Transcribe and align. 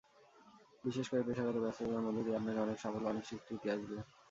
বিশেষ 0.83 1.05
করে 1.09 1.21
পেশাগত 1.27 1.57
ব্যস্ততার 1.63 2.05
মধ্য 2.05 2.19
দিয়ে 2.25 2.37
আপনার 2.39 2.63
অনেক 2.65 2.77
সাফল্য, 2.79 3.07
অনেক 3.07 3.23
স্বীকৃতি 3.27 3.67
আসবে। 3.69 3.95